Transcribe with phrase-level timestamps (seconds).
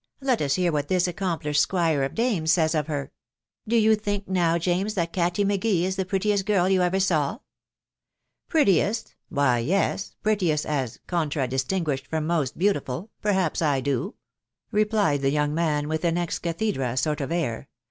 [0.19, 3.11] let us hear what this accomplished squire of dames says of her....
[3.67, 7.35] Do you think, now, James, that Kattie M'Gee is the prettiest girl you ever saw?"•
[8.49, 14.15] "Prettiest?— why, yes, prettiest, as contra distinguished from most beautiful,— perhaps I do,"
[14.71, 17.69] replied the young man, witb an ex cathedrd sort of air